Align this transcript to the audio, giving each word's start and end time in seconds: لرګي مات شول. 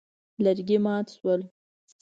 لرګي 0.43 0.77
مات 0.85 1.07
شول. 1.15 1.41